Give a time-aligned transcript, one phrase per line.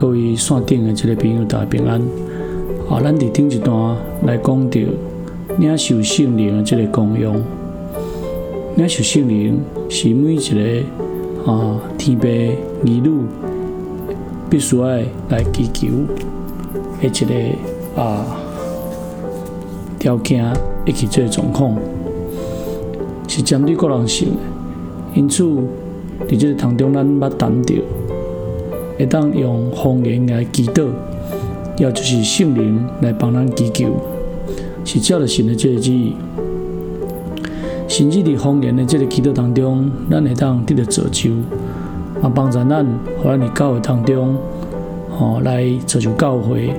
[0.00, 2.00] 各位线顶的这个朋友，大家平安。
[2.88, 3.94] 啊，咱伫顶一段
[4.24, 4.80] 来讲到
[5.58, 7.38] 领受圣灵的这个功用。
[8.76, 13.02] 领受圣灵是每一个啊天父儿女
[14.48, 15.88] 必须爱来祈求
[17.02, 18.24] 的一个啊
[19.98, 20.50] 条件，
[20.86, 21.76] 以及这个状况，
[23.28, 24.36] 是针对个人性的。
[25.14, 25.44] 因此，
[26.26, 27.74] 伫这个当中，咱捌谈到。
[29.00, 30.86] 会当用方言来祈祷，
[31.78, 33.96] 也就是圣灵来帮咱祈求，
[34.84, 36.14] 是照着神的这个旨意。
[37.88, 41.30] 甚至伫方言的这个祈祷当中，咱会当得到造就，
[42.20, 42.86] 啊，帮助咱，
[43.22, 44.36] 互咱伫教会当中，
[45.08, 46.70] 吼来造就教会。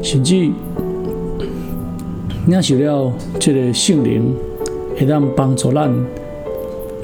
[0.00, 0.50] 甚至
[2.46, 4.34] 领受了这个圣灵，
[4.98, 5.94] 会当帮助咱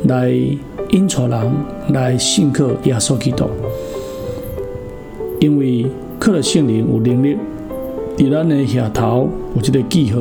[0.05, 0.33] 来。
[0.93, 1.53] 因错人
[1.95, 3.49] 来信靠耶稣基督，
[5.41, 5.87] 因为
[6.19, 7.39] 靠了圣灵有能力，
[8.15, 9.27] 伫咱的下头
[9.57, 10.21] 有一个记号，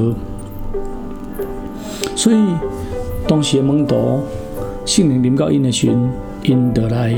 [2.16, 2.38] 所以
[3.28, 4.22] 当时的门徒
[4.86, 5.94] 圣灵临到因的时，
[6.44, 7.16] 因得来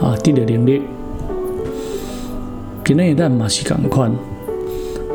[0.00, 0.82] 啊得到能力。
[2.84, 4.10] 今日咱嘛是共款，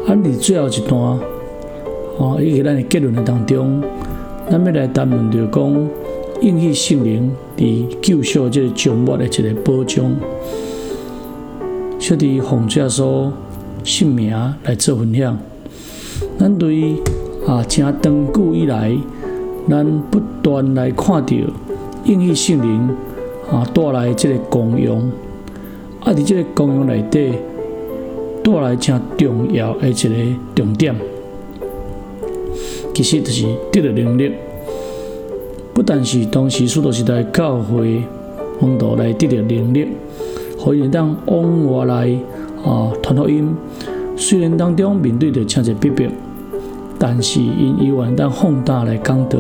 [0.08, 1.20] 啊，伫最后一段
[2.18, 3.84] 哦，伊个咱的结论的当中，
[4.50, 5.90] 咱要来谈论着讲。
[6.44, 10.14] 应许圣灵伫救赎这个终末的一个保障，
[11.98, 13.32] 小弟奉主所
[13.82, 14.30] 姓名
[14.66, 15.40] 来做分享。
[16.38, 16.96] 咱对
[17.48, 18.94] 啊，正长久以来，
[19.70, 21.34] 咱不断来看到
[22.04, 22.90] 应许圣灵
[23.50, 25.00] 啊带来这个功用，
[26.02, 27.32] 啊，伫这个功用内底
[28.44, 30.10] 带来正重要的一个
[30.54, 30.94] 重点，
[32.94, 34.34] 其实就是得了能力。
[35.74, 38.04] 不但是当时许多时代教会
[38.60, 39.88] 门徒来得到能力，
[40.64, 42.18] 可以当往外来
[42.64, 43.54] 啊传福音。
[44.16, 46.06] 虽然当中面对着真侪逼迫，
[47.00, 49.40] 但是因依然当放大来讲道。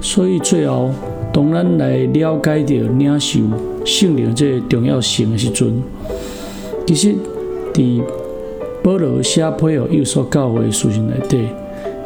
[0.00, 0.90] 所以最后，
[1.32, 3.40] 当咱来了解到领受
[3.84, 5.82] 圣灵这个重要性的时阵，
[6.86, 7.16] 其实
[7.74, 8.00] 伫
[8.84, 11.48] 保罗写配合有所教会书信内底。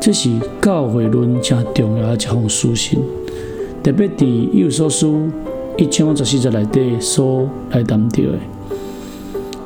[0.04, 0.30] 这是
[0.60, 2.98] 教会论正重要的一封书信，
[3.84, 5.30] 特别伫《幼所书》
[5.80, 8.32] 一千十四节内底所来谈到的。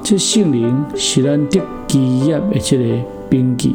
[0.02, 1.58] 这圣灵是咱得
[1.88, 3.74] 基业的一个凭据，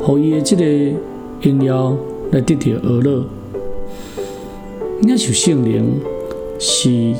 [0.00, 0.98] 互伊的这个
[1.40, 1.96] 荣耀
[2.32, 3.24] 来得到娱乐。
[5.02, 6.00] 领受圣灵
[6.58, 7.14] 是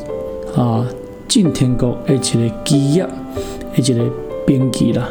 [0.56, 0.84] 啊
[1.28, 4.10] 进天国的一个基业的一个
[4.44, 5.08] 凭据啦。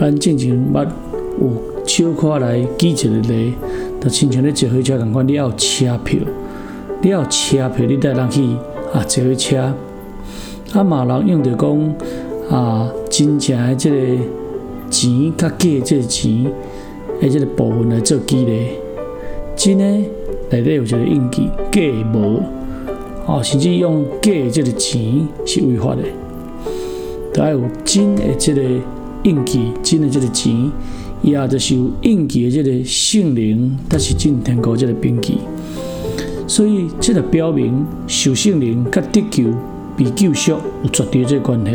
[0.00, 0.84] 咱进前捌。
[1.40, 1.50] 有
[1.86, 3.54] 小可来记一个例，
[4.00, 6.18] 就亲像咧坐火车共款，你要有车票，
[7.00, 8.42] 你要有车票，你带人去
[8.92, 9.72] 啊坐火车。
[10.72, 11.94] 啊，嘛人用着讲
[12.50, 13.96] 啊，真正诶即个
[14.90, 16.52] 钱甲假即个钱
[17.20, 18.72] 诶即个部分来做记咧。
[19.56, 20.04] 真诶
[20.50, 21.80] 内底有一个印记，假
[22.12, 22.42] 无，
[23.26, 26.12] 哦，甚至用假即个钱是违法诶。
[27.32, 28.62] 都要有真诶即个
[29.22, 30.70] 印记，真诶即个钱。
[31.20, 35.34] 也就是有印记的这个圣灵，但是进天国这个凭据，
[36.46, 39.44] 所以这个表明受圣灵甲得救、
[39.96, 41.72] 被救赎有绝对这个关系。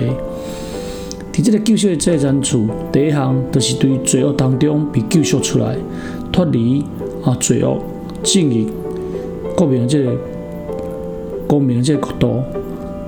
[1.34, 5.76] 伫这个救赎的这层处，第一项就是对罪恶当中被救赎出来，
[6.32, 6.84] 脱离
[7.24, 7.78] 啊罪恶、
[8.24, 8.68] 正义、
[9.58, 10.16] 国民这个
[11.48, 12.42] 公民这个国度，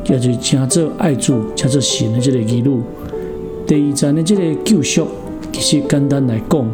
[0.10, 2.82] 也就是称做爱主、称做神的这个义路。
[3.66, 5.08] 第二层的这个救赎。
[5.56, 6.68] 其实简单来讲，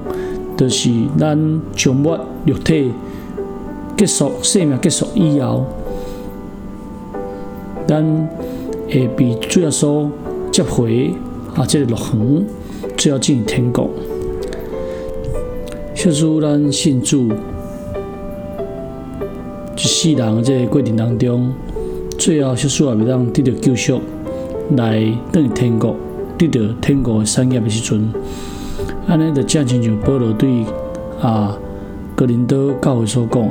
[0.58, 2.92] 就是咱将末肉体
[3.96, 5.64] 结束、生命结束以后，
[7.88, 8.04] 咱
[8.90, 10.10] 会被主耶稣
[10.52, 11.14] 接回
[11.54, 12.46] 啊，这个乐园，
[12.98, 13.88] 最后进入天国。
[15.94, 17.30] 小主咱信主，
[19.78, 21.54] 一世人这个过程当中，
[22.18, 24.02] 最后小主也未当得到救赎，
[24.76, 25.00] 来
[25.32, 25.96] 等于天国，
[26.36, 28.12] 得到天国的产业的时阵。
[29.12, 30.66] 安尼就正亲像保罗对
[31.20, 31.60] 啊
[32.16, 33.46] 格林多教会所讲，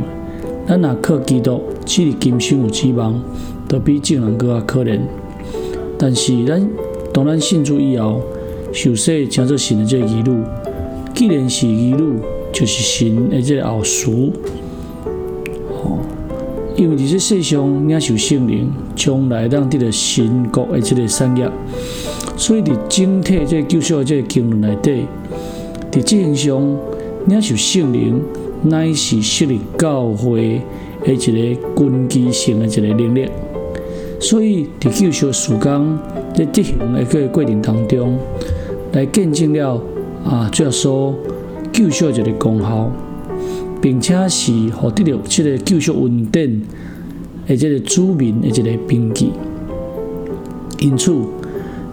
[0.66, 3.22] 咱若靠基督，只是今生有指望，
[3.68, 4.98] 都比众人更加可怜。
[5.98, 6.66] 但是咱
[7.12, 8.22] 当咱信主以后，
[8.72, 10.42] 受洗成做神的这个儿女，
[11.14, 12.18] 既然是儿女，
[12.50, 14.30] 就是神的这个后嗣。
[15.68, 15.98] 哦，
[16.74, 21.46] 因为伫这世上领受圣灵，将来当得到神国的这个产业，
[22.34, 25.04] 所以伫整体这救赎的这个经论内底。
[25.90, 26.78] 伫即形上，
[27.26, 28.22] 领受圣灵
[28.62, 30.60] 乃是设立教会
[31.04, 33.28] 的一个根基性的一个能力。
[34.20, 35.98] 所以伫救赎时间
[36.34, 38.18] 在执行的个过程当中，
[38.92, 39.82] 来见证了
[40.24, 41.14] 啊，主要说
[41.72, 42.90] 救赎一个功效，
[43.80, 46.62] 并且是获得了这个救赎稳定
[47.46, 49.30] 的这个主民的一个凭据。
[50.78, 51.12] 因此，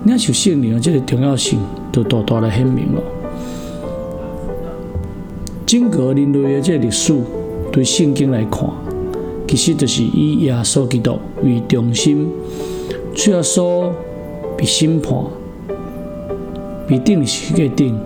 [0.04, 1.60] 领受圣灵的这个重要性
[1.92, 3.02] 就大大的显明了。
[5.68, 7.14] 整个人类的这历史，
[7.74, 8.70] 对圣经来看，
[9.46, 12.32] 其实就是以耶稣基督为中心，
[13.14, 13.92] 主要说
[14.58, 15.14] 被审判、
[16.88, 18.00] 被定死个定、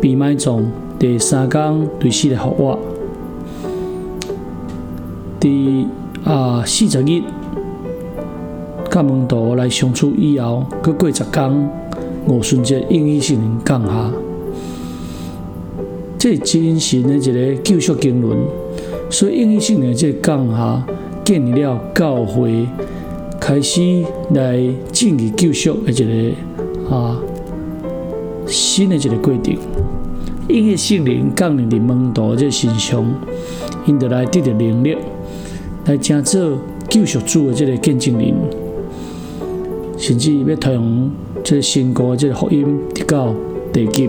[0.00, 0.64] 被埋葬，
[0.98, 2.78] 第三天对死的复活，
[5.38, 5.86] 第
[6.24, 7.22] 啊四十日。
[8.90, 11.70] 甲门徒来相处以后，佮过十天，
[12.26, 14.10] 五旬节应许圣灵降下，
[16.18, 18.36] 这真神的一个救赎经纶。
[19.08, 20.84] 所以应许圣灵这降下，
[21.24, 22.66] 建立了教会
[23.40, 24.04] 开始
[24.34, 24.60] 来
[24.92, 26.34] 建立救赎的一
[26.90, 27.18] 个啊
[28.46, 29.58] 新的一个规定。
[30.48, 33.04] 应许圣灵降临伫门徒这身上，
[33.86, 34.96] 因得来得到能力，
[35.86, 38.34] 来成做救赎主的这个见证人。
[39.96, 41.10] 甚至要推广
[41.42, 43.34] 即个新歌、即个福音直到
[43.72, 44.08] 地极。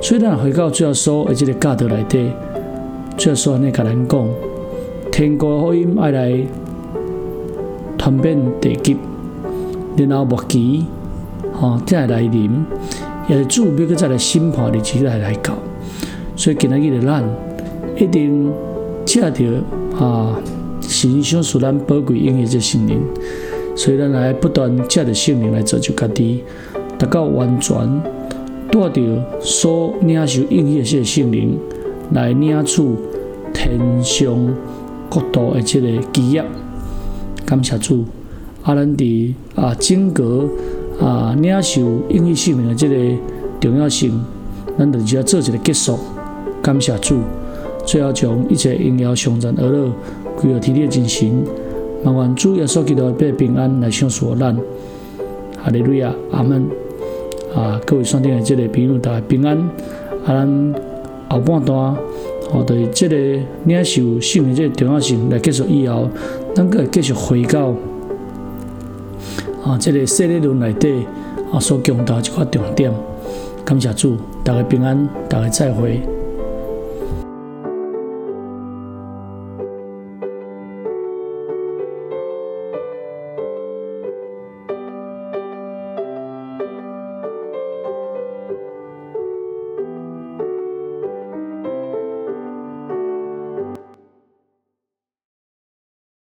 [0.00, 2.30] 所以咱回到主要说的即个教导内底，
[3.16, 4.28] 主要说安尼甲咱讲，
[5.10, 6.38] 天国福音爱来
[7.98, 8.96] 传遍地极，
[9.96, 10.86] 然后末期
[11.52, 12.64] 吼再来临，
[13.28, 15.54] 也是主要搁再来审判日子来来到。
[16.36, 17.24] 所以今日的咱
[17.96, 18.50] 一定
[19.04, 19.62] 借着
[19.98, 20.40] 啊
[20.80, 23.02] 神赏赐咱宝贵应许这信灵。
[23.74, 26.44] 所以咱来不断借着圣灵来造就家己，
[26.96, 27.76] 达到完全
[28.70, 31.58] 带着所领受应许的这个圣灵
[32.12, 32.82] 来领取
[33.52, 34.54] 天上
[35.08, 36.44] 国度的这个基业。
[37.46, 38.04] 感谢主，
[38.62, 40.46] 啊，咱伫啊整个
[41.00, 41.80] 啊领受
[42.10, 42.94] 应许圣灵的这个
[43.58, 44.20] 重要性，
[44.78, 45.98] 咱就要做一个结束。
[46.62, 47.20] 感谢主，
[47.86, 49.90] 最后将一切荣耀、颂赞、而乐
[50.36, 51.42] 归于天地的真神。
[52.04, 54.54] 麻烦主耶稣基督的平安来享受咱，
[55.56, 56.68] 哈利路亚，阿门。
[57.58, 59.58] 啊，各位山顶的这个朋友，大家平安。
[60.24, 60.74] 啊，咱
[61.28, 61.76] 后半段，
[62.52, 63.16] 哦，对这个
[63.64, 66.08] 领袖性的这个重要性来结束以后，
[66.54, 67.74] 咱会继续回到
[69.64, 71.04] 啊，这个圣理论内底
[71.52, 72.92] 啊所讲到一块重点。
[73.64, 76.00] 感谢主，大家平安，大家再会。